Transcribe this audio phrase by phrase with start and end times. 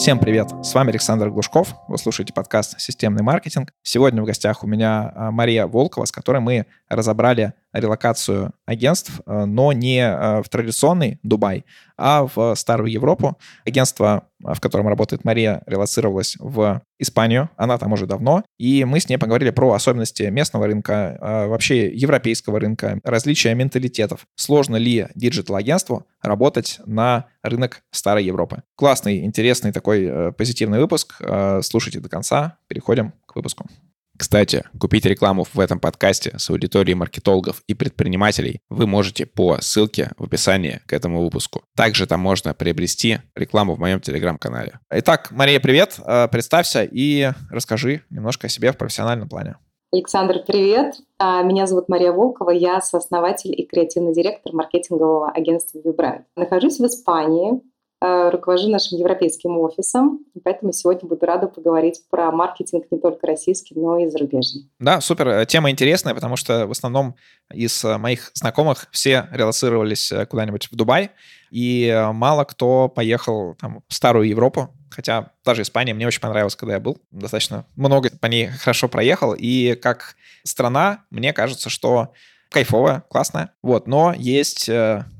[0.00, 0.48] Всем привет!
[0.62, 1.74] С вами Александр Глушков.
[1.86, 3.74] Вы слушаете подкаст «Системный маркетинг».
[3.82, 9.44] Сегодня в гостях у меня а, Мария Волкова, с которой мы разобрали релокацию агентств, э,
[9.44, 11.64] но не э, в традиционный Дубай,
[11.96, 13.38] а в Старую Европу.
[13.66, 17.50] Агентство, э, в котором работает Мария, релоцировалось в Испанию.
[17.56, 18.44] Она там уже давно.
[18.58, 24.26] И мы с ней поговорили про особенности местного рынка, вообще европейского рынка, различия менталитетов.
[24.36, 28.62] Сложно ли digital-агентству работать на рынок Старой Европы?
[28.76, 31.14] Классный, интересный такой позитивный выпуск.
[31.62, 32.58] Слушайте до конца.
[32.68, 33.66] Переходим к выпуску.
[34.20, 40.10] Кстати, купить рекламу в этом подкасте с аудиторией маркетологов и предпринимателей вы можете по ссылке
[40.18, 41.62] в описании к этому выпуску.
[41.74, 44.78] Также там можно приобрести рекламу в моем телеграм-канале.
[44.90, 45.98] Итак, Мария, привет.
[46.04, 49.56] Э, представься и расскажи немножко о себе в профессиональном плане.
[49.90, 50.96] Александр, привет.
[51.18, 56.24] А, меня зовут Мария Волкова, я сооснователь и креативный директор маркетингового агентства ViewBrand.
[56.36, 57.62] Нахожусь в Испании,
[58.00, 63.98] руковожу нашим европейским офисом, поэтому сегодня буду рада поговорить про маркетинг не только российский, но
[63.98, 64.70] и зарубежный.
[64.78, 65.28] Да, супер.
[65.28, 67.14] Э, тема интересная, потому что в основном
[67.52, 71.10] из э, моих знакомых все релацировались куда-нибудь в Дубай,
[71.50, 76.74] и мало кто поехал там, в Старую Европу, хотя даже Испания мне очень понравилась, когда
[76.74, 76.98] я был.
[77.10, 82.12] Достаточно много по ней хорошо проехал, и как страна, мне кажется, что
[82.50, 83.52] кайфовая, классная.
[83.62, 84.70] Вот, но есть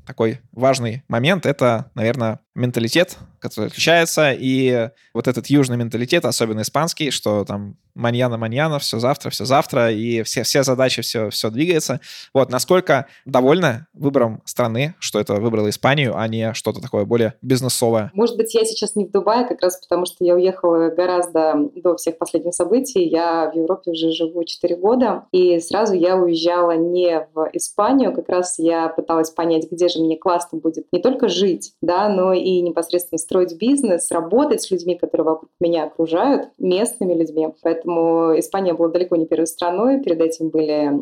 [0.07, 7.11] такой важный момент— это, наверное, менталитет, который отличается, и вот этот южный менталитет, особенно испанский,
[7.11, 12.01] что там маньяна-маньяна, все завтра, все завтра, и все, все задачи, все, все двигается.
[12.33, 18.11] Вот, насколько довольна выбором страны, что это выбрала Испанию, а не что-то такое более бизнесовое?
[18.15, 21.97] Может быть, я сейчас не в Дубае, как раз потому, что я уехала гораздо до
[21.97, 23.05] всех последних событий.
[23.07, 28.29] Я в Европе уже живу 4 года, и сразу я уезжала не в Испанию, как
[28.29, 32.61] раз я пыталась понять, где же мне классно будет не только жить, да, но и
[32.61, 37.49] непосредственно строить бизнес, работать с людьми, которые вокруг меня окружают, местными людьми.
[37.63, 40.01] Поэтому Испания была далеко не первой страной.
[40.01, 40.93] Перед этим были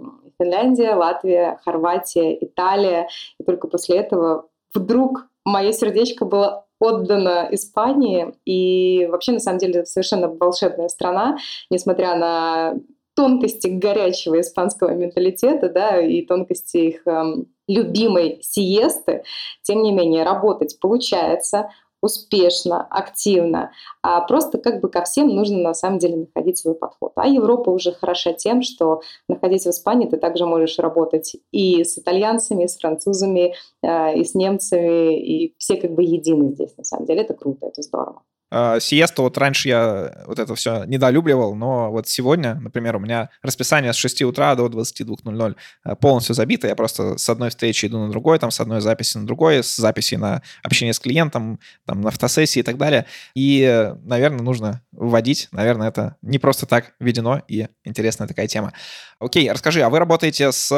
[0.40, 3.08] Финляндия, Латвия, Хорватия, Италия.
[3.38, 8.34] И только после этого вдруг мое сердечко было отдано Испании.
[8.44, 11.36] И вообще, на самом деле, совершенно волшебная страна,
[11.70, 12.74] несмотря на
[13.18, 19.24] тонкости горячего испанского менталитета, да, и тонкости их эм, любимой сиесты,
[19.62, 21.68] тем не менее работать получается
[22.00, 23.72] успешно, активно.
[24.02, 27.10] А просто как бы ко всем нужно на самом деле находить свой подход.
[27.16, 31.98] А Европа уже хороша тем, что находясь в Испании, ты также можешь работать и с
[31.98, 33.52] итальянцами, и с французами,
[33.82, 37.22] э, и с немцами, и все как бы едины здесь на самом деле.
[37.22, 38.22] Это круто, это здорово.
[38.50, 43.28] А, сиесту вот раньше я вот это все недолюбливал, но вот сегодня, например, у меня
[43.42, 46.66] расписание с 6 утра до 22.00 э, полностью забито.
[46.66, 49.76] Я просто с одной встречи иду на другой, там с одной записи на другой, с
[49.76, 53.04] записи на общение с клиентом, там на фотосессии и так далее.
[53.34, 55.48] И, наверное, нужно вводить.
[55.52, 58.72] Наверное, это не просто так введено, и интересная такая тема.
[59.20, 60.68] Окей, расскажи, а вы работаете с...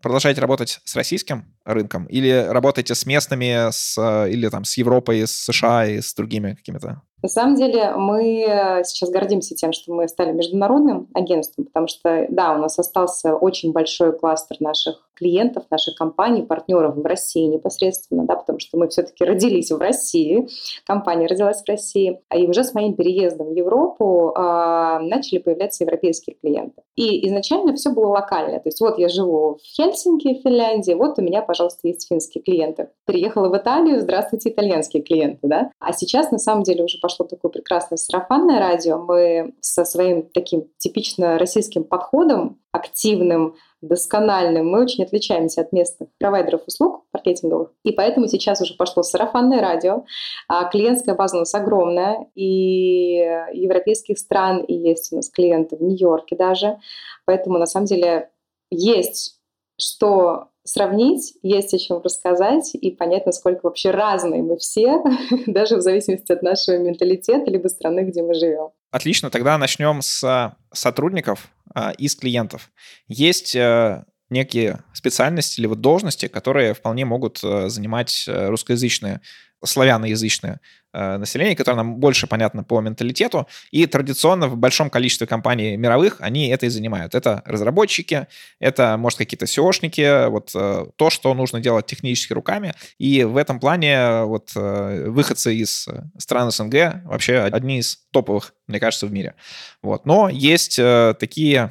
[0.00, 2.06] Продолжаете работать с российским рынком?
[2.06, 7.02] Или работаете с местными, с, или там с Европой, с США и с другими какими-то
[7.22, 12.26] на самом деле мы э, сейчас гордимся тем, что мы стали международным агентством, потому что,
[12.30, 18.24] да, у нас остался очень большой кластер наших клиентов, наших компаний, партнеров в России непосредственно,
[18.24, 20.48] да, потому что мы все-таки родились в России,
[20.86, 25.84] компания родилась в России, а и уже с моим переездом в Европу э, начали появляться
[25.84, 26.82] европейские клиенты.
[26.96, 31.18] И изначально все было локально, то есть вот я живу в Хельсинки, в Финляндии, вот
[31.18, 32.90] у меня, пожалуйста, есть финские клиенты.
[33.06, 35.70] Переехала в Италию, здравствуйте, итальянские клиенты, да.
[35.80, 38.98] А сейчас, на самом деле, уже пошло такое прекрасное сарафанное радио.
[38.98, 46.62] Мы со своим таким типично российским подходом, активным, доскональным, мы очень отличаемся от местных провайдеров
[46.66, 47.70] услуг маркетинговых.
[47.84, 50.04] И поэтому сейчас уже пошло сарафанное радио.
[50.48, 53.16] А клиентская база у нас огромная, и
[53.52, 56.78] европейских стран, и есть у нас клиенты в Нью-Йорке даже.
[57.24, 58.30] Поэтому на самом деле
[58.70, 59.38] есть
[59.80, 65.02] что сравнить, есть о чем рассказать и понять, насколько вообще разные мы все,
[65.46, 68.70] даже в зависимости от нашего менталитета либо страны, где мы живем.
[68.90, 72.70] Отлично, тогда начнем с сотрудников а, и с клиентов.
[73.06, 79.20] Есть э, некие специальности или вот должности, которые вполне могут э, занимать э, русскоязычные
[79.64, 80.60] славяноязычное
[80.92, 86.16] э, население, которое нам больше понятно по менталитету, и традиционно в большом количестве компаний мировых
[86.20, 87.14] они это и занимают.
[87.14, 88.26] Это разработчики,
[88.60, 93.60] это, может, какие-то SEOшники, вот э, то, что нужно делать технически руками, и в этом
[93.60, 95.88] плане вот э, выходцы из
[96.18, 99.34] стран СНГ вообще одни из топовых, мне кажется, в мире.
[99.82, 100.06] Вот.
[100.06, 100.76] Но есть
[101.18, 101.70] такие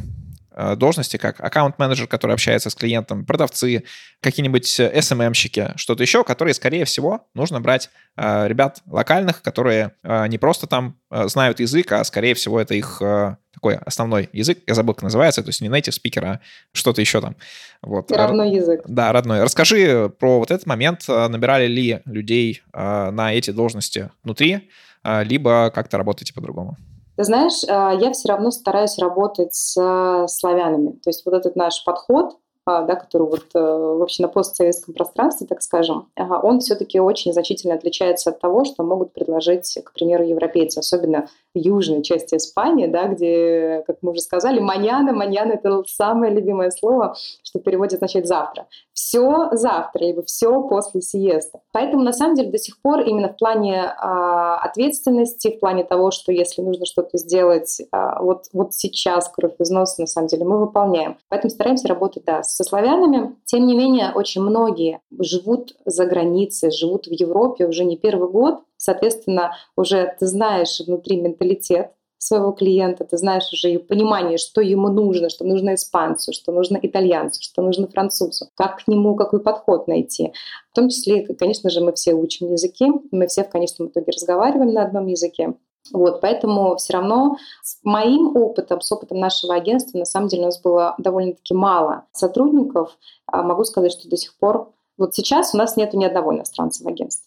[0.76, 3.84] должности, как аккаунт-менеджер, который общается с клиентом, продавцы,
[4.22, 10.38] какие-нибудь SMM-щики, что-то еще, которые, скорее всего, нужно брать э, ребят локальных, которые э, не
[10.38, 14.74] просто там э, знают язык, а, скорее всего, это их э, такой основной язык, я
[14.74, 16.40] забыл, как называется, то есть не native speaker, а
[16.74, 17.36] что-то еще там.
[17.82, 18.12] Вот.
[18.12, 18.82] Родной язык.
[18.88, 19.44] Да, родной.
[19.44, 24.70] Расскажи про вот этот момент, э, набирали ли людей э, на эти должности внутри,
[25.04, 26.78] э, либо как-то работаете по-другому?
[27.18, 30.92] Ты знаешь, я все равно стараюсь работать с славянами.
[31.04, 32.38] То есть вот этот наш подход, а,
[32.68, 38.30] да, который вот э, вообще на постсоветском пространстве, так скажем, он все-таки очень значительно отличается
[38.30, 43.84] от того, что могут предложить, к примеру, европейцы, особенно в южной части Испании, да, где,
[43.88, 48.68] как мы уже сказали, маньяна, маньяна— это самое любимое слово, что в переводе «завтра».
[48.94, 51.60] Все завтра, либо все после сиеста.
[51.72, 56.10] Поэтому, на самом деле, до сих пор именно в плане э, ответственности, в плане того,
[56.12, 57.86] что если нужно что-то сделать э,
[58.20, 61.18] вот, вот сейчас, кровь из носа, на самом деле, мы выполняем.
[61.30, 63.36] Поэтому стараемся работать, да, с со славянами.
[63.46, 68.56] Тем не менее, очень многие живут за границей, живут в Европе уже не первый год.
[68.78, 75.30] Соответственно, уже ты знаешь внутри менталитет своего клиента, ты знаешь уже понимание, что ему нужно,
[75.30, 80.34] что нужно испанцу, что нужно итальянцу, что нужно французу, как к нему какой подход найти.
[80.72, 84.74] В том числе, конечно же, мы все учим языки, мы все в конечном итоге разговариваем
[84.74, 85.54] на одном языке.
[85.92, 90.46] Вот, поэтому все равно с моим опытом, с опытом нашего агентства, на самом деле у
[90.46, 92.98] нас было довольно-таки мало сотрудников.
[93.26, 96.84] А могу сказать, что до сих пор, вот сейчас у нас нет ни одного иностранца
[96.84, 97.27] в агентстве.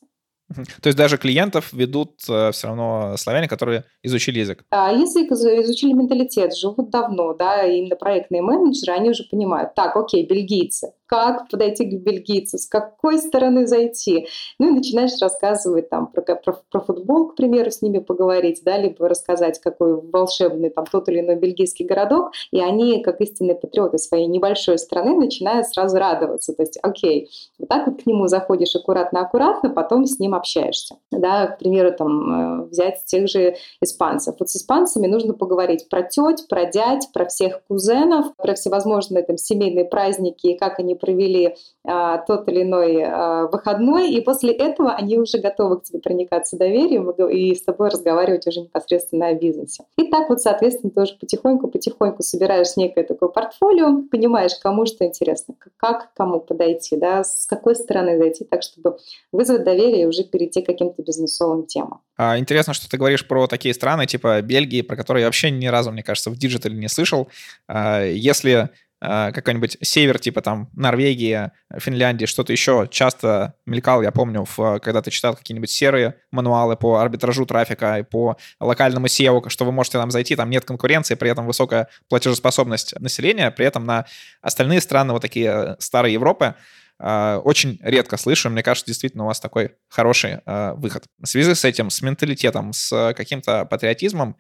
[0.54, 4.64] То есть даже клиентов ведут э, все равно славяне, которые изучили язык?
[4.70, 10.26] А, язык, изучили менталитет, живут давно, да, именно проектные менеджеры, они уже понимают, так, окей,
[10.26, 14.26] бельгийцы, как подойти к бельгийцу, с какой стороны зайти.
[14.58, 18.78] Ну и начинаешь рассказывать там про, про, про футбол, к примеру, с ними поговорить, да,
[18.78, 23.98] либо рассказать, какой волшебный там тот или иной бельгийский городок, и они, как истинные патриоты
[23.98, 26.54] своей небольшой страны, начинают сразу радоваться.
[26.54, 30.96] То есть, окей, вот так вот к нему заходишь аккуратно-аккуратно, потом с ним общаешься.
[31.10, 34.34] Да, к примеру, там, э, взять тех же испанцев.
[34.38, 39.36] Вот с испанцами нужно поговорить про теть, про дядь, про всех кузенов, про всевозможные там
[39.36, 41.56] семейные праздники и как они провели
[41.86, 46.58] а, тот или иной а, выходной, и после этого они уже готовы к тебе проникаться
[46.58, 49.84] доверием и с тобой разговаривать уже непосредственно о бизнесе.
[49.96, 56.10] И так вот, соответственно, тоже потихоньку-потихоньку собираешь некое такое портфолио, понимаешь, кому что интересно, как
[56.14, 58.98] кому подойти, да, с какой стороны зайти, так чтобы
[59.32, 62.00] вызвать доверие и уже перейти к каким-то бизнесовым темам.
[62.16, 65.66] А, интересно, что ты говоришь про такие страны, типа Бельгии, про которые я вообще ни
[65.66, 67.28] разу, мне кажется, в диджитале не слышал.
[67.68, 68.70] А, если
[69.02, 75.00] Э, какой-нибудь север, типа там Норвегия, Финляндия, что-то еще часто мелькал, я помню, в, когда
[75.00, 79.98] ты читал какие-нибудь серые мануалы по арбитражу трафика и по локальному SEO, что вы можете
[79.98, 84.04] там зайти, там нет конкуренции, при этом высокая платежеспособность населения, при этом на
[84.42, 86.54] остальные страны, вот такие э, старые Европы,
[87.02, 88.50] очень редко слышу.
[88.50, 90.40] Мне кажется, действительно у вас такой хороший
[90.76, 91.04] выход.
[91.18, 94.36] В связи с этим, с менталитетом, с каким-то патриотизмом,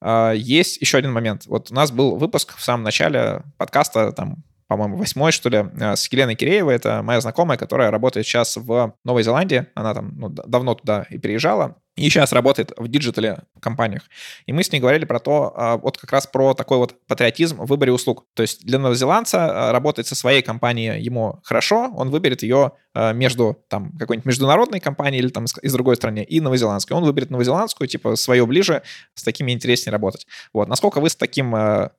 [0.00, 1.46] а, есть еще один момент.
[1.46, 5.96] Вот у нас был выпуск в самом начале подкаста, там, по-моему, восьмой, что ли, а,
[5.96, 6.74] с Еленой Киреевой.
[6.74, 9.66] Это моя знакомая, которая работает сейчас в Новой Зеландии.
[9.74, 14.02] Она там ну, давно туда и переезжала и сейчас работает в digital компаниях.
[14.44, 17.56] И мы с ней говорили про то, а, вот как раз про такой вот патриотизм
[17.56, 18.26] в выборе услуг.
[18.34, 23.12] То есть для новозеландца а, работать со своей компанией ему хорошо, он выберет ее а,
[23.12, 26.96] между там какой-нибудь международной компанией или там из другой страны и новозеландской.
[26.96, 28.82] Он выберет новозеландскую, типа свое ближе,
[29.14, 30.26] с такими интереснее работать.
[30.52, 30.68] Вот.
[30.68, 31.54] Насколько вы с таким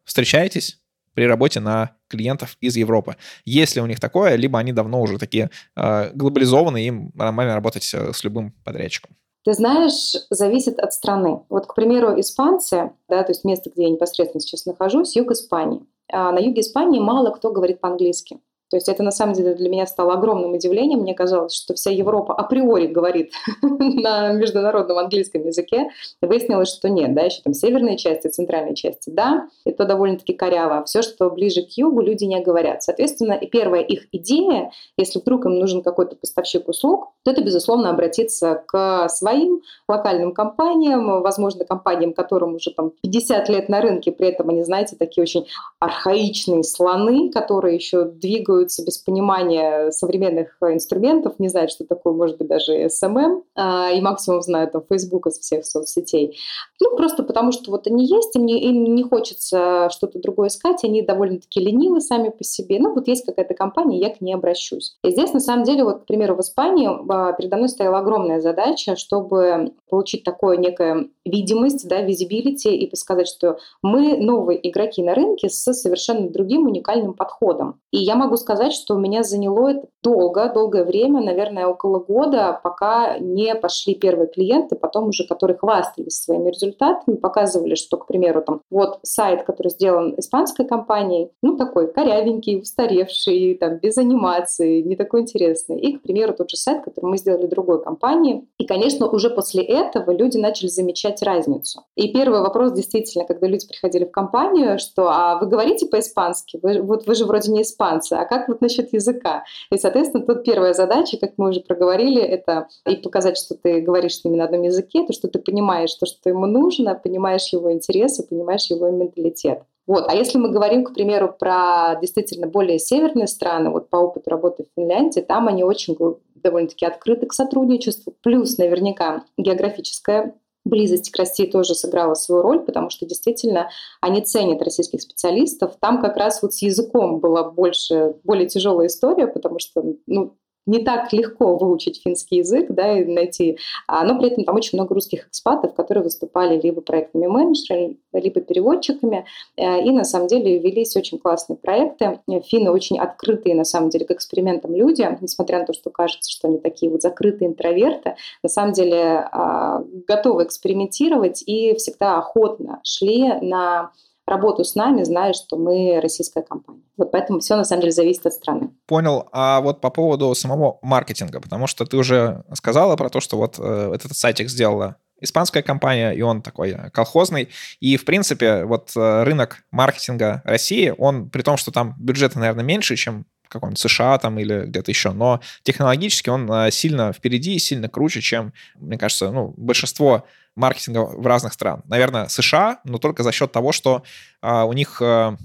[0.06, 0.80] встречаетесь?
[1.18, 3.16] При работе на клиентов из Европы.
[3.44, 8.14] Если у них такое, либо они давно уже такие э, глобализованные, им нормально работать э,
[8.14, 9.16] с любым подрядчиком.
[9.44, 11.40] Ты знаешь, зависит от страны.
[11.50, 15.82] Вот, к примеру, испанцы, да, то есть место, где я непосредственно сейчас нахожусь, юг Испании.
[16.12, 18.38] А на юге Испании мало кто говорит по-английски.
[18.70, 21.00] То есть это на самом деле для меня стало огромным удивлением.
[21.00, 23.32] Мне казалось, что вся Европа априори говорит
[23.62, 25.90] на международном английском языке.
[26.22, 30.84] Выяснилось, что нет, да, еще там северные части, центральные части, да, и то довольно-таки коряво.
[30.86, 32.84] Все, что ближе к югу, люди не говорят.
[32.84, 38.64] Соответственно, первая их идея, если вдруг им нужен какой-то поставщик услуг, то это, безусловно, обратиться
[38.68, 44.50] к своим локальным компаниям, возможно, компаниям, которым уже там 50 лет на рынке, при этом
[44.50, 45.48] они, знаете, такие очень
[45.80, 52.38] архаичные слоны, которые еще двигают двигаются без понимания современных инструментов, не знают, что такое, может
[52.38, 56.38] быть, даже SMM, а, и максимум знают там Facebook из всех соцсетей.
[56.82, 60.84] Ну, просто потому что вот они есть, им не, им не хочется что-то другое искать,
[60.84, 62.80] они довольно-таки ленивы сами по себе.
[62.80, 64.98] Ну, вот есть какая-то компания, я к ней обращусь.
[65.04, 68.42] И здесь, на самом деле, вот, к примеру, в Испании а, передо мной стояла огромная
[68.42, 75.14] задача, чтобы получить такое некое видимость, да, visibility и сказать, что мы новые игроки на
[75.14, 77.80] рынке с совершенно другим уникальным подходом.
[77.92, 82.60] И я могу сказать, что у меня заняло это долго, долгое время, наверное, около года,
[82.64, 88.42] пока не пошли первые клиенты, потом уже которые хвастались своими результатами, показывали, что, к примеру,
[88.42, 94.96] там, вот сайт, который сделан испанской компанией, ну, такой корявенький, устаревший, там, без анимации, не
[94.96, 95.80] такой интересный.
[95.80, 98.48] И, к примеру, тот же сайт, который мы сделали другой компании.
[98.60, 101.82] И, конечно, уже после этого люди начали замечать разницу.
[101.96, 106.60] И первый вопрос действительно, когда люди приходили в компанию, что «а вы говорите по-испански?
[106.62, 110.44] Вы, вот вы же вроде не испанцы, а как вот насчет языка?» И, соответственно, тут
[110.44, 114.46] первая задача, как мы уже проговорили, это и показать, что ты говоришь с ними на
[114.46, 118.90] одном языке, то, что ты понимаешь то, что ему нужно, понимаешь его интересы, понимаешь его
[118.90, 119.64] менталитет.
[119.88, 120.06] Вот.
[120.10, 124.64] А если мы говорим, к примеру, про действительно более северные страны, вот по опыту работы
[124.64, 125.96] в Финляндии, там они очень
[126.36, 130.36] довольно-таки открыты к сотрудничеству, плюс наверняка географическая
[130.68, 133.70] близость к России тоже сыграла свою роль, потому что действительно
[134.02, 135.74] они ценят российских специалистов.
[135.80, 140.80] Там как раз вот с языком была больше, более тяжелая история, потому что ну, не
[140.84, 143.58] так легко выучить финский язык, да, и найти.
[143.88, 148.42] А, но при этом там очень много русских экспатов, которые выступали либо проектными менеджерами, либо
[148.42, 152.20] переводчиками, э, и на самом деле велись очень классные проекты.
[152.46, 156.48] Финны очень открытые, на самом деле, к экспериментам люди, несмотря на то, что кажется, что
[156.50, 163.34] они такие вот закрытые интроверты, на самом деле а, готовы экспериментировать и всегда охотно шли
[163.42, 163.92] на
[164.28, 166.82] работу с нами, зная, что мы российская компания.
[166.98, 168.72] Вот поэтому все на самом деле зависит от страны.
[168.86, 169.28] Понял.
[169.32, 173.56] А вот по поводу самого маркетинга, потому что ты уже сказала про то, что вот
[173.58, 177.50] э, этот сайтик сделала испанская компания, и он такой э, колхозный.
[177.80, 182.64] И, в принципе, вот э, рынок маркетинга России, он, при том, что там бюджеты, наверное,
[182.64, 187.60] меньше, чем каком-нибудь США там или где-то еще, но технологически он э, сильно впереди и
[187.60, 190.26] сильно круче, чем, мне кажется, ну, большинство
[190.58, 191.86] маркетинга в разных странах.
[191.86, 194.04] Наверное, США, но только за счет того, что
[194.42, 195.38] а, у них а,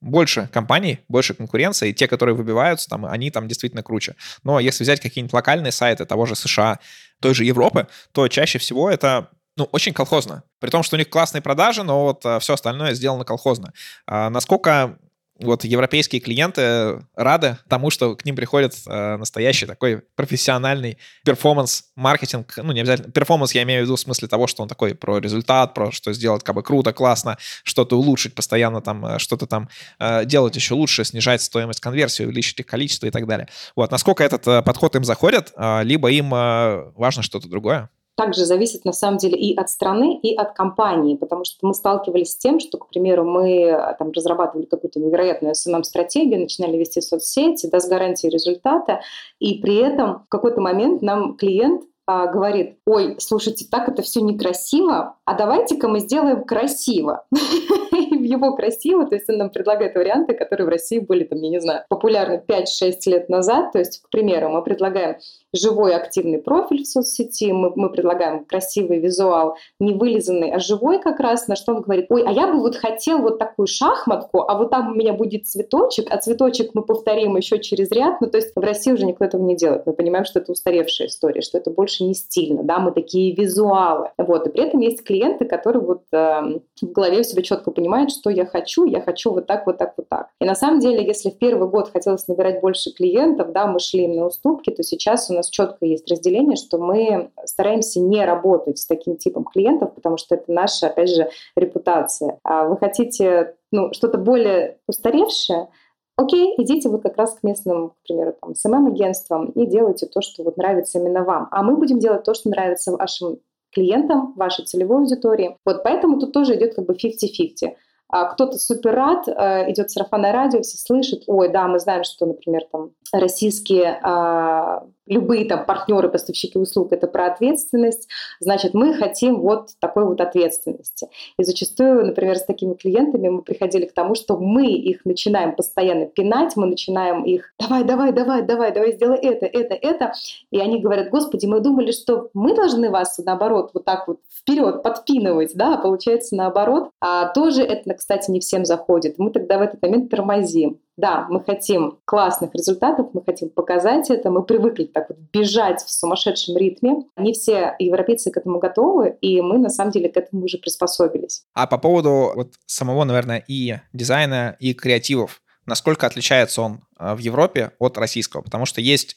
[0.00, 4.14] больше компаний, больше конкуренции, и те, которые выбиваются, там, они там действительно круче.
[4.44, 6.78] Но если взять какие-нибудь локальные сайты того же США,
[7.20, 10.42] той же Европы, то чаще всего это ну, очень колхозно.
[10.58, 13.72] При том, что у них классные продажи, но вот а, все остальное сделано колхозно.
[14.06, 14.98] А насколько
[15.40, 22.54] вот европейские клиенты рады тому, что к ним приходит э, настоящий такой профессиональный performance-маркетинг.
[22.56, 23.10] Ну, не обязательно.
[23.12, 26.12] Performance я имею в виду в смысле того, что он такой про результат, про что
[26.12, 29.68] сделать как бы круто, классно, что-то улучшить постоянно там, э, что-то там
[29.98, 33.48] э, делать еще лучше, снижать стоимость конверсии, увеличить их количество и так далее.
[33.76, 37.90] Вот, насколько этот э, подход им заходит, э, либо им э, важно что-то другое?
[38.20, 42.32] Также зависит на самом деле и от страны, и от компании, потому что мы сталкивались
[42.32, 47.66] с тем, что, к примеру, мы э, там разрабатывали какую-то невероятную SMM-стратегию, начинали вести соцсети,
[47.72, 49.00] да, с гарантией результата,
[49.38, 54.20] и при этом в какой-то момент нам клиент а, говорит, ой, слушайте, так это все
[54.20, 57.24] некрасиво, а давайте-ка мы сделаем красиво.
[57.30, 61.48] В его красиво, то есть он нам предлагает варианты, которые в России были, там, я
[61.48, 63.72] не знаю, популярны 5-6 лет назад.
[63.72, 65.16] То есть, к примеру, мы предлагаем
[65.52, 71.20] живой активный профиль в соцсети, мы, мы предлагаем красивый визуал, не вылизанный, а живой как
[71.20, 74.56] раз, на что он говорит, ой, а я бы вот хотел вот такую шахматку, а
[74.56, 78.38] вот там у меня будет цветочек, а цветочек мы повторим еще через ряд, ну то
[78.38, 81.58] есть в России уже никто этого не делает, мы понимаем, что это устаревшая история, что
[81.58, 85.82] это больше не стильно, да, мы такие визуалы, вот, и при этом есть клиенты, которые
[85.82, 89.66] вот э, в голове у себя четко понимают, что я хочу, я хочу вот так,
[89.66, 90.28] вот так, вот так.
[90.40, 94.04] И на самом деле, если в первый год хотелось набирать больше клиентов, да, мы шли
[94.04, 98.24] им на уступки, то сейчас у нас нас четко есть разделение, что мы стараемся не
[98.24, 102.38] работать с таким типом клиентов, потому что это наша, опять же, репутация.
[102.44, 105.68] А вы хотите ну, что-то более устаревшее,
[106.16, 110.42] окей, идите вот как раз к местным, к примеру, там, СММ-агентствам и делайте то, что
[110.44, 111.48] вот нравится именно вам.
[111.50, 113.38] А мы будем делать то, что нравится вашим
[113.72, 115.56] клиентам, вашей целевой аудитории.
[115.64, 117.74] Вот поэтому тут тоже идет как бы 50-50.
[118.12, 122.26] А кто-то супер рад, э, идет сарафанное радио, все слышат, ой, да, мы знаем, что,
[122.26, 129.40] например, там российские а, любые там партнеры, поставщики услуг, это про ответственность, значит, мы хотим
[129.40, 131.08] вот такой вот ответственности.
[131.38, 136.06] И зачастую, например, с такими клиентами мы приходили к тому, что мы их начинаем постоянно
[136.06, 140.12] пинать, мы начинаем их «давай, давай, давай, давай, давай, сделай это, это, это».
[140.50, 144.82] И они говорят, господи, мы думали, что мы должны вас, наоборот, вот так вот вперед
[144.82, 146.90] подпинывать, да, а получается наоборот.
[147.00, 149.18] А тоже это, кстати, не всем заходит.
[149.18, 150.80] Мы тогда в этот момент тормозим.
[150.96, 155.90] Да, мы хотим классных результатов, мы хотим показать это, мы привыкли так вот бежать в
[155.90, 157.04] сумасшедшем ритме.
[157.16, 161.44] Не все европейцы к этому готовы, и мы на самом деле к этому уже приспособились.
[161.54, 167.18] А по поводу вот самого, наверное, и дизайна, и креативов, насколько отличается он э, в
[167.18, 168.42] Европе от российского?
[168.42, 169.16] Потому что есть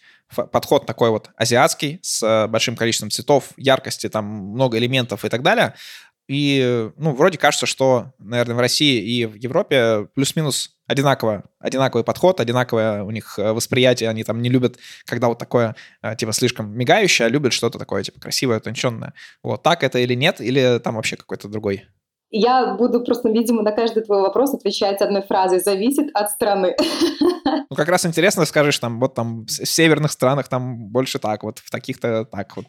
[0.51, 5.41] подход такой вот азиатский с э, большим количеством цветов, яркости, там много элементов и так
[5.41, 5.73] далее.
[6.27, 12.39] И, ну, вроде кажется, что, наверное, в России и в Европе плюс-минус одинаково, одинаковый подход,
[12.39, 14.09] одинаковое у них э, восприятие.
[14.09, 18.03] Они там не любят, когда вот такое, э, типа, слишком мигающее, а любят что-то такое,
[18.03, 19.13] типа, красивое, утонченное.
[19.43, 21.85] Вот так это или нет, или там вообще какой-то другой?
[22.35, 25.59] Я буду просто, видимо, на каждый твой вопрос отвечать одной фразой.
[25.59, 26.75] Зависит от страны.
[27.69, 31.59] Ну, как раз интересно, скажешь, там, вот там в северных странах там больше так, вот
[31.59, 32.67] в таких-то так вот.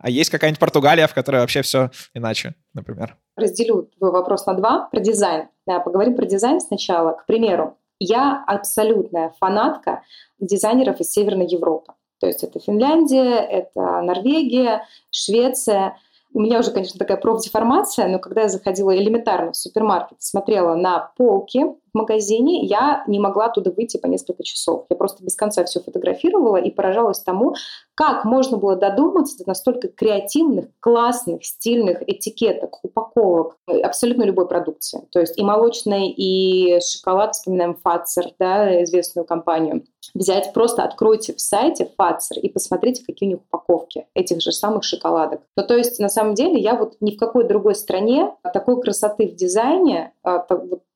[0.00, 3.16] А есть какая-нибудь Португалия, в которой вообще все иначе, например?
[3.36, 4.88] Разделю твой вопрос на два.
[4.90, 5.48] Про дизайн.
[5.66, 7.12] Да, поговорим про дизайн сначала.
[7.12, 10.02] К примеру, я абсолютная фанатка
[10.38, 11.92] дизайнеров из Северной Европы.
[12.18, 15.96] То есть это Финляндия, это Норвегия, Швеция–
[16.32, 21.10] у меня уже, конечно, такая профдеформация, но когда я заходила элементарно в супермаркет, смотрела на
[21.16, 24.86] полки в магазине, я не могла оттуда выйти по несколько часов.
[24.90, 27.54] Я просто без конца все фотографировала и поражалась тому,
[27.94, 35.06] как можно было додуматься до настолько креативных, классных, стильных этикеток, упаковок абсолютно любой продукции.
[35.12, 41.40] То есть и молочной, и шоколад, вспоминаем Фацер, да, известную компанию, взять, просто откройте в
[41.40, 45.42] сайте Фацер и посмотрите, какие у них упаковки этих же самых шоколадок.
[45.56, 49.28] Ну, то есть, на самом деле, я вот ни в какой другой стране такой красоты
[49.28, 50.38] в дизайне, а,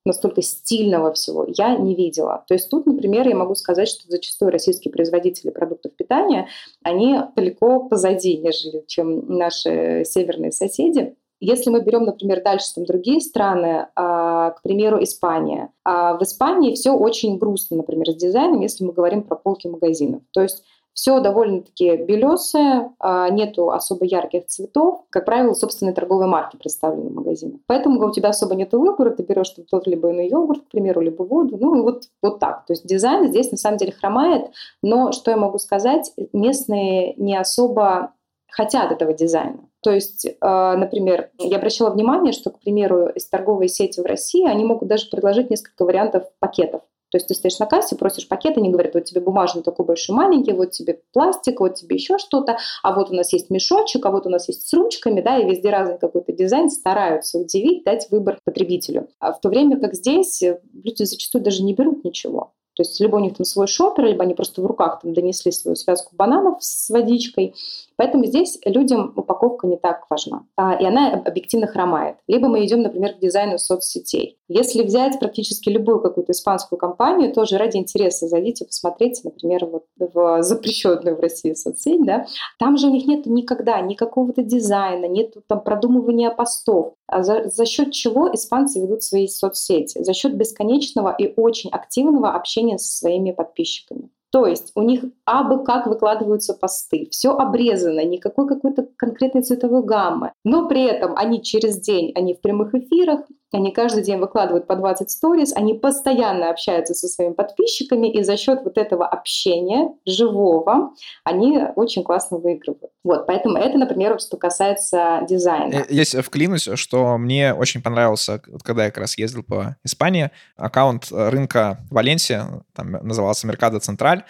[0.05, 2.45] настолько стильного всего я не видела.
[2.47, 6.49] То есть тут, например, я могу сказать, что зачастую российские производители продуктов питания,
[6.83, 11.17] они далеко позади, нежели чем наши северные соседи.
[11.41, 15.73] Если мы берем, например, дальше там другие страны, а, к примеру, Испания.
[15.85, 20.23] А в Испании все очень грустно, например, с дизайном, если мы говорим про полки магазинов.
[20.33, 20.65] То есть
[20.95, 25.03] все довольно-таки белесое, а, нету особо ярких цветов.
[25.11, 27.61] Как правило, собственные торговые марки представлены в магазинах.
[27.67, 31.25] Поэтому у тебя особо нет выбора, ты берешь тот либо иной йогурт, к примеру, либо
[31.25, 31.59] воду.
[31.59, 32.65] Ну, вот, вот так.
[32.67, 34.51] То есть дизайн здесь на самом деле хромает.
[34.83, 38.13] Но что я могу сказать, местные не особо
[38.49, 39.69] хотят этого дизайна.
[39.83, 44.49] То есть, а, например, я обращала внимание, что, к примеру, из торговой сети в России
[44.49, 46.83] они могут даже предложить несколько вариантов пакетов.
[47.15, 50.17] То есть ты стоишь на кассе, просишь пакет, они говорят, вот тебе бумажный такой большой
[50.17, 54.11] маленький, вот тебе пластик, вот тебе еще что-то, а вот у нас есть мешочек, а
[54.11, 58.09] вот у нас есть с ручками, да, и везде разный какой-то дизайн, стараются удивить, дать
[58.11, 59.11] выбор потребителю.
[59.21, 62.51] А в то время как здесь люди зачастую даже не берут ничего.
[62.75, 65.53] То есть либо у них там свой шопер, либо они просто в руках там донесли
[65.53, 67.55] свою связку бананов с водичкой.
[67.97, 70.47] Поэтому здесь людям упаковка не так важна.
[70.57, 72.17] А, и она объективно хромает.
[72.27, 74.39] Либо мы идем, например, к дизайну соцсетей.
[74.49, 80.43] Если взять практически любую какую-то испанскую компанию, тоже ради интереса зайдите, посмотрите, например, вот в
[80.43, 82.27] запрещенную в России соцсеть, да,
[82.59, 86.95] там же у них нет никогда ни какого-то дизайна, нет там продумывания постов.
[87.07, 90.03] А за, за счет чего испанцы ведут свои соцсети?
[90.03, 94.11] За счет бесконечного и очень активного общения со своими подписчиками.
[94.35, 100.33] То есть у них абы как выкладываются посты, все обрезано, никакой какой-то конкретной цветовой гаммы.
[100.45, 103.21] Но при этом они через день, они в прямых эфирах,
[103.57, 108.37] они каждый день выкладывают по 20 сториз, они постоянно общаются со своими подписчиками, и за
[108.37, 110.93] счет вот этого общения живого
[111.25, 112.93] они очень классно выигрывают.
[113.03, 115.85] Вот, поэтому это, например, что касается дизайна.
[115.89, 121.79] Если вклинусь, что мне очень понравился, когда я как раз ездил по Испании, аккаунт рынка
[121.91, 124.25] Валенсия, там назывался Меркадо Централь,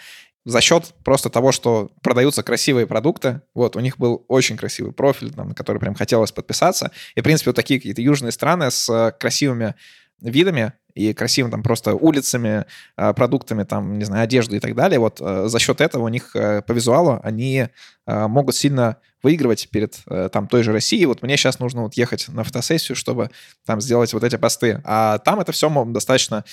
[0.45, 3.41] за счет просто того, что продаются красивые продукты.
[3.55, 6.91] Вот, у них был очень красивый профиль, там, на который прям хотелось подписаться.
[7.15, 9.73] И, в принципе, вот такие какие-то южные страны с э, красивыми
[10.21, 14.99] видами и красивыми там просто улицами, э, продуктами, там, не знаю, одеждой и так далее.
[14.99, 17.67] Вот э, за счет этого у них по визуалу они
[18.05, 19.97] могут сильно выигрывать перед
[20.31, 21.07] там той же Россией.
[21.07, 23.31] Вот мне сейчас нужно вот ехать на фотосессию, чтобы
[23.65, 24.79] там сделать вот эти посты.
[24.83, 26.45] А там это все достаточно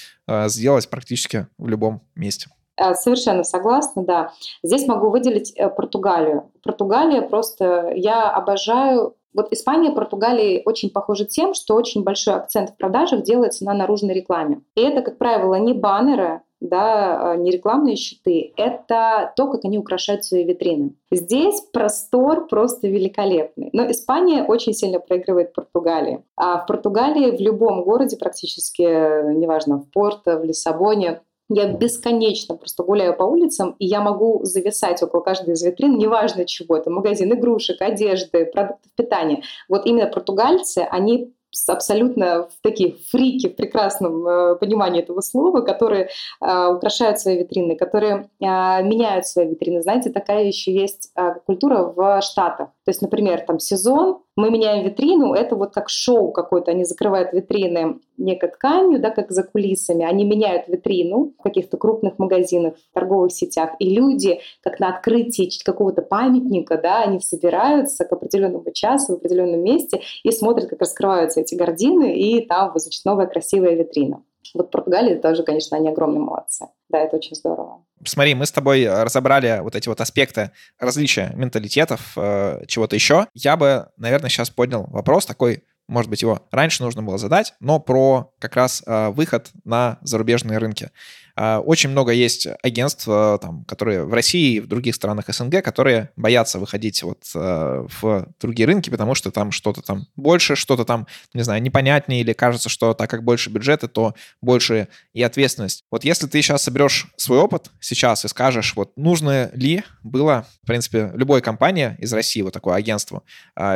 [0.47, 2.49] сделать практически в любом месте.
[2.83, 4.33] Э, совершенно согласна, да.
[4.63, 6.51] Здесь могу выделить э, Португалию.
[6.63, 12.71] Португалия просто, я обожаю вот Испания и Португалия очень похожи тем, что очень большой акцент
[12.71, 14.61] в продажах делается на наружной рекламе.
[14.75, 20.25] И это, как правило, не баннеры, да, не рекламные щиты, это то, как они украшают
[20.25, 20.95] свои витрины.
[21.11, 23.71] Здесь простор просто великолепный.
[23.73, 26.23] Но Испания очень сильно проигрывает Португалии.
[26.37, 31.23] А в Португалии в любом городе практически, неважно, в Порто, в Лиссабоне,
[31.55, 36.45] я бесконечно просто гуляю по улицам, и я могу зависать около каждой из витрин, неважно
[36.45, 39.43] чего, это магазин игрушек, одежды, продуктов питания.
[39.69, 41.33] Вот именно португальцы, они
[41.69, 46.09] абсолютно в такие фрики в прекрасном э, понимании этого слова, которые
[46.41, 48.45] э, украшают свои витрины, которые э,
[48.83, 49.83] меняют свои витрины.
[49.83, 52.71] Знаете, такая еще есть э, культура в Штатах.
[52.85, 57.33] То есть, например, там сезон, мы меняем витрину, это вот как шоу какое-то, они закрывают
[57.33, 62.95] витрины некой тканью, да, как за кулисами, они меняют витрину в каких-то крупных магазинах, в
[62.95, 69.13] торговых сетях, и люди, как на открытии какого-то памятника, да, они собираются к определенному часу
[69.13, 74.25] в определенном месте и смотрят, как раскрываются эти гардины, и там значит, новая красивая витрина.
[74.55, 76.67] Вот Португалия тоже, конечно, они огромные молодцы.
[76.89, 77.85] Да, это очень здорово.
[78.05, 83.27] Смотри, мы с тобой разобрали вот эти вот аспекты различия менталитетов, э, чего-то еще.
[83.35, 87.79] Я бы, наверное, сейчас поднял вопрос такой, может быть, его раньше нужно было задать, но
[87.79, 90.91] про как раз э, выход на зарубежные рынки.
[91.37, 95.63] Э, очень много есть агентств, э, там, которые в России и в других странах СНГ,
[95.63, 101.07] которые боятся выходить вот в другие рынки, потому что там что-то там больше, что-то там,
[101.35, 105.85] не знаю, непонятнее, или кажется, что так как больше бюджета, то больше и ответственность.
[105.91, 110.67] Вот если ты сейчас соберешь свой опыт сейчас и скажешь, вот нужно ли было, в
[110.67, 113.23] принципе, любой компании из России, вот такое агентство,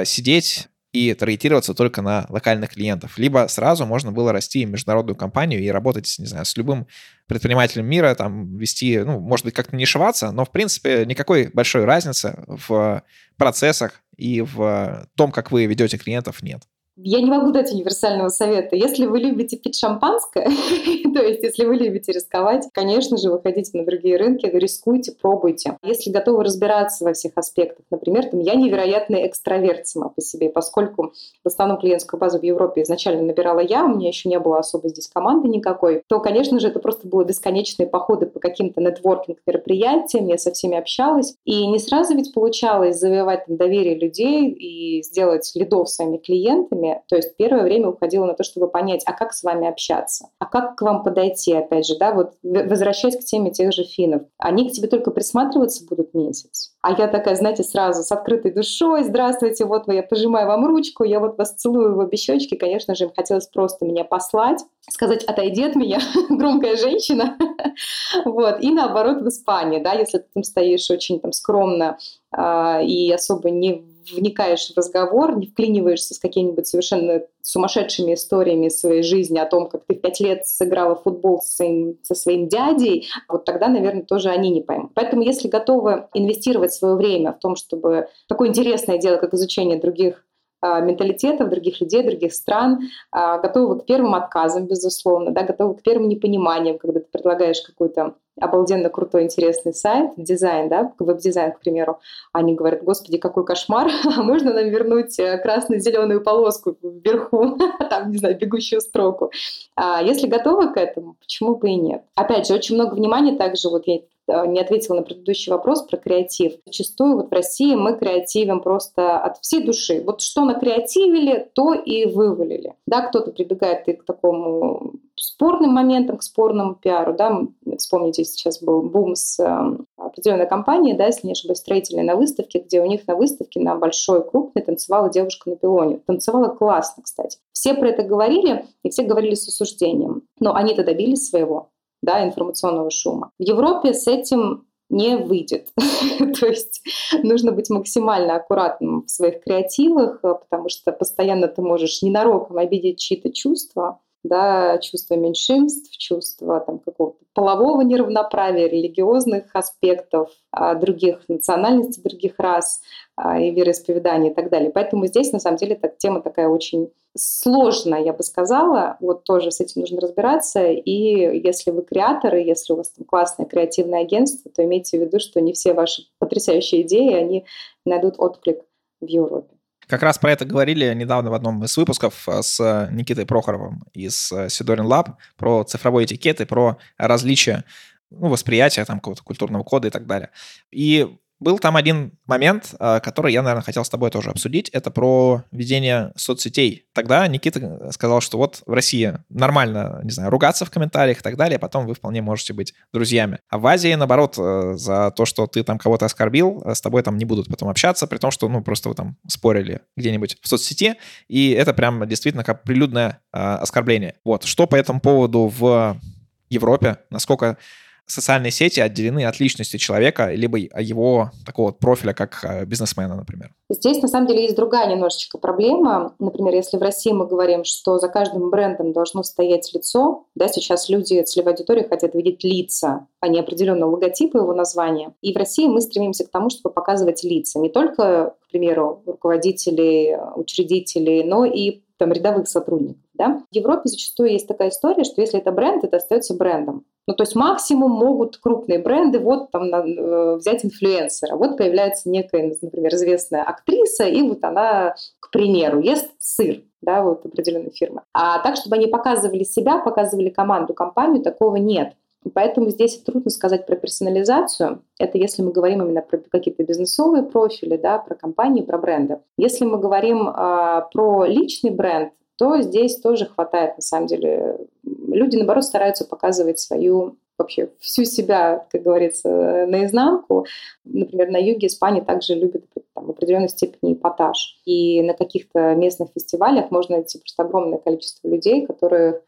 [0.05, 3.19] сидеть и таргетироваться только на локальных клиентов.
[3.19, 6.87] Либо сразу можно было расти международную компанию и работать, не знаю, с любым
[7.27, 11.85] предпринимателем мира, там, вести, ну, может быть, как-то не шиваться, но, в принципе, никакой большой
[11.85, 13.03] разницы в
[13.37, 16.63] процессах и в том, как вы ведете клиентов, нет
[16.97, 18.75] я не могу дать универсального совета.
[18.75, 20.45] Если вы любите пить шампанское,
[21.15, 25.77] то есть если вы любите рисковать, конечно же, выходите на другие рынки, рискуйте, пробуйте.
[25.83, 31.13] Если готовы разбираться во всех аспектах, например, там, я невероятный экстраверт сама по себе, поскольку
[31.45, 34.89] в основном клиентскую базу в Европе изначально набирала я, у меня еще не было особо
[34.89, 40.39] здесь команды никакой, то, конечно же, это просто было бесконечные походы по каким-то нетворкинг-мероприятиям, я
[40.39, 45.91] со всеми общалась, и не сразу ведь получалось завоевать там, доверие людей и сделать лидов
[45.91, 49.43] своими клиентами, время, то есть первое время уходило на то, чтобы понять, а как с
[49.43, 53.73] вами общаться, а как к вам подойти, опять же, да, вот возвращаясь к теме тех
[53.73, 54.23] же финнов.
[54.39, 56.75] Они к тебе только присматриваться будут месяц.
[56.83, 61.21] А я такая, знаете, сразу с открытой душой, здравствуйте, вот я пожимаю вам ручку, я
[61.21, 62.55] вот вас целую в обе щечки.
[62.55, 67.37] Конечно же, им хотелось просто меня послать, сказать, отойди от меня, громкая женщина.
[68.25, 68.61] вот.
[68.61, 71.99] И наоборот в Испании, да, если ты там стоишь очень там скромно
[72.37, 79.03] э, и особо не вникаешь в разговор, не вклиниваешься с какими-нибудь совершенно сумасшедшими историями своей
[79.03, 82.49] жизни о том, как ты в пять лет сыграла в футбол со своим, со своим
[82.49, 84.93] дядей, вот тогда, наверное, тоже они не поймут.
[84.95, 90.25] Поэтому если готовы инвестировать свое время в том, чтобы такое интересное дело, как изучение других
[90.61, 95.83] а, менталитетов, других людей, других стран, а, готовы к первым отказам, безусловно, да, готовы к
[95.83, 102.01] первым непониманиям, когда ты предлагаешь какую-то обалденно крутой, интересный сайт, дизайн, да, веб-дизайн, к примеру,
[102.33, 107.59] они говорят, господи, какой кошмар, а можно нам вернуть э, красно-зеленую полоску вверху,
[107.91, 109.31] там, не знаю, бегущую строку.
[109.75, 112.03] А если готовы к этому, почему бы и нет?
[112.15, 116.55] Опять же, очень много внимания также, вот я не ответила на предыдущий вопрос про креатив.
[116.67, 120.03] Зачастую вот в России мы креативим просто от всей души.
[120.05, 122.75] Вот что накреативили, то и вывалили.
[122.87, 127.15] Да, кто-то прибегает и к такому спорным моментам, к спорному пиару.
[127.15, 127.41] Да.
[127.79, 132.59] Вспомните, сейчас был бум с э, определенной компанией, да, если не ошибаюсь, строительной на выставке,
[132.59, 136.01] где у них на выставке на большой, крупной танцевала девушка на пилоне.
[136.07, 137.39] Танцевала классно, кстати.
[137.53, 140.23] Все про это говорили, и все говорили с осуждением.
[140.39, 141.71] Но они-то добились своего,
[142.03, 143.31] да, информационного шума.
[143.39, 145.69] В Европе с этим не выйдет.
[146.41, 146.83] То есть
[147.23, 153.01] нужно быть максимально аккуратным в своих креативах, э, потому что постоянно ты можешь ненароком обидеть
[153.01, 162.03] чьи-то чувства, да, чувство меньшинств, чувство там, какого-то полового неравноправия, религиозных аспектов, а, других национальностей,
[162.03, 162.81] других рас
[163.17, 164.71] а, и вероисповеданий и так далее.
[164.71, 168.97] Поэтому здесь, на самом деле, так, тема такая очень сложная, я бы сказала.
[169.01, 170.65] Вот тоже с этим нужно разбираться.
[170.67, 175.19] И если вы креаторы, если у вас там классное креативное агентство, то имейте в виду,
[175.19, 177.45] что не все ваши потрясающие идеи, они
[177.85, 178.63] найдут отклик
[179.01, 179.56] в Европе.
[179.89, 184.33] Как раз про это говорили недавно в одном из выпусков э, с Никитой Прохоровым из
[184.49, 187.65] Сидорин Lab про цифровой этикет и про различия
[188.11, 190.31] ну, восприятия там какого-то культурного кода и так далее.
[190.71, 194.71] И Был там один момент, а, который я, наверное, хотел с тобой тоже обсудить.
[194.71, 196.87] Это про ведение соцсетей.
[196.95, 201.37] Тогда Никита сказал, что вот в России нормально, не знаю, ругаться в комментариях и так
[201.37, 203.39] далее, потом вы вполне можете быть друзьями.
[203.51, 207.03] А в Азии, наоборот, э, за то, что ты там кого-то оскорбил, э, с тобой
[207.03, 210.49] там не будут потом общаться, при том, что, ну, просто вы там спорили где-нибудь в
[210.49, 210.95] соцсети,
[211.29, 214.15] и это прям действительно как прилюдное э, оскорбление.
[214.25, 214.45] Вот.
[214.45, 216.01] Что по этому поводу в
[216.49, 216.99] Европе?
[217.11, 217.59] Насколько
[218.07, 223.53] социальные сети отделены от личности человека, либо его такого вот профиля, как э, бизнесмена, например?
[223.69, 226.15] Здесь, на самом деле, есть другая немножечко проблема.
[226.19, 230.89] Например, если в России мы говорим, что за каждым брендом должно стоять лицо, да, сейчас
[230.89, 235.15] люди, целевой аудитории хотят видеть лица, а не определенного логотипа его названия.
[235.21, 237.59] И в России мы стремимся к тому, чтобы показывать лица.
[237.59, 243.03] Не только, к примеру, руководителей, учредителей, но и там, рядовых сотрудников.
[243.15, 243.43] Да?
[243.51, 246.85] В Европе зачастую есть такая история, что если это бренд, это остается брендом.
[247.07, 251.37] Ну, то есть максимум могут крупные бренды вот там э, взять инфлюенсера.
[251.37, 257.25] Вот появляется некая, например, известная актриса, и вот она, к примеру, ест сыр, да, вот
[257.25, 258.03] определенной фирмы.
[258.13, 261.95] А так, чтобы они показывали себя, показывали команду, компанию, такого нет.
[262.35, 264.83] Поэтому здесь трудно сказать про персонализацию.
[264.99, 269.21] Это если мы говорим именно про какие-то бизнесовые профили, да, про компании, про бренды.
[269.37, 274.59] Если мы говорим э, про личный бренд, то здесь тоже хватает, на самом деле.
[274.85, 280.47] Люди, наоборот, стараются показывать свою вообще всю себя, как говорится, наизнанку.
[280.85, 284.61] Например, на юге Испании также любят там, в определенной степени эпатаж.
[284.65, 289.21] И на каких-то местных фестивалях можно найти просто огромное количество людей, которые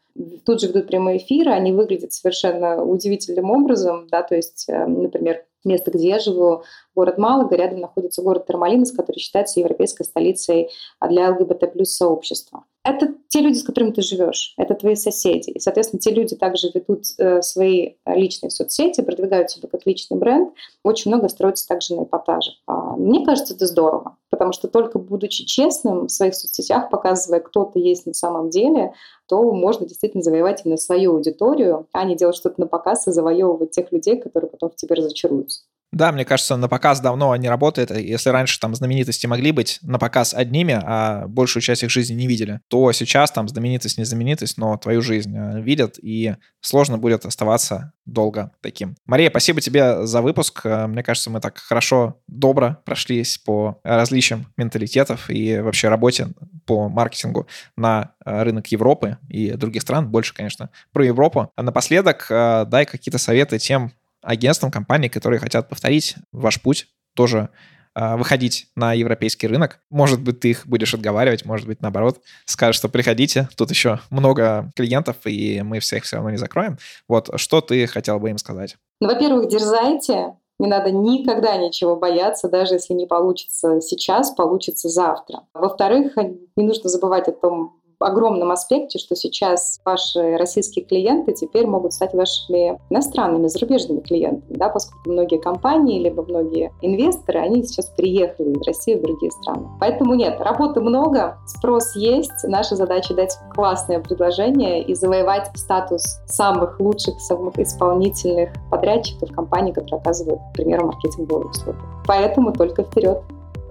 [0.45, 5.45] тут же ведут прямые эфиры, они выглядят совершенно удивительным образом, да, то есть, э, например,
[5.63, 6.63] место, где я живу,
[6.95, 10.69] город Малага, рядом находится город Термалинос, который считается европейской столицей
[11.07, 12.63] для ЛГБТ плюс сообщества.
[12.83, 15.51] Это те люди, с которыми ты живешь, это твои соседи.
[15.51, 20.53] И, соответственно, те люди также ведут э, свои личные соцсети, продвигают себя как личный бренд.
[20.83, 22.51] Очень много строится также на эпатаже.
[22.67, 27.65] А, мне кажется, это здорово, потому что только будучи честным в своих соцсетях, показывая, кто
[27.65, 28.93] ты есть на самом деле,
[29.27, 33.71] то можно действительно завоевать именно свою аудиторию, а не делать что-то на показ и завоевывать
[33.71, 35.63] тех людей, которые потом в тебе разочаруются.
[35.91, 37.89] Да, мне кажется, на показ давно не работает.
[37.89, 42.27] Если раньше там знаменитости могли быть на показ одними, а большую часть их жизни не
[42.27, 47.25] видели, то сейчас там знаменитость не знаменитость, но твою жизнь э, видят, и сложно будет
[47.25, 48.95] оставаться долго таким.
[49.05, 50.61] Мария, спасибо тебе за выпуск.
[50.63, 56.27] Э, мне кажется, мы так хорошо, добро прошлись по различиям менталитетов и вообще работе
[56.67, 60.07] по маркетингу на э, рынок Европы и других стран.
[60.07, 61.51] Больше, конечно, про Европу.
[61.55, 67.49] А напоследок дай какие-то советы тем агентствам, компаниям, которые хотят повторить ваш путь, тоже
[67.95, 69.79] э, выходить на европейский рынок.
[69.89, 74.71] Может быть, ты их будешь отговаривать, может быть, наоборот, скажешь, что приходите, тут еще много
[74.75, 76.77] клиентов, и мы всех все равно не закроем.
[77.07, 78.77] Вот, что ты хотел бы им сказать?
[79.01, 85.43] Ну, во-первых, дерзайте, не надо никогда ничего бояться, даже если не получится сейчас, получится завтра.
[85.53, 91.93] Во-вторых, не нужно забывать о том, огромном аспекте, что сейчас ваши российские клиенты теперь могут
[91.93, 98.51] стать вашими иностранными, зарубежными клиентами, да, поскольку многие компании, либо многие инвесторы, они сейчас приехали
[98.51, 99.67] из России в другие страны.
[99.79, 106.79] Поэтому нет, работы много, спрос есть, наша задача дать классное предложение и завоевать статус самых
[106.79, 111.77] лучших, самых исполнительных подрядчиков компаний, которые оказывают, к примеру, маркетинговые услуги.
[112.05, 113.21] Поэтому только вперед!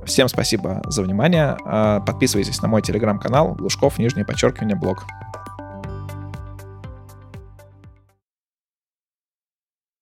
[0.08, 1.58] Всем спасибо за внимание.
[1.66, 5.04] А, подписывайтесь на мой телеграм-канал Глушков, нижнее подчеркивание, блог.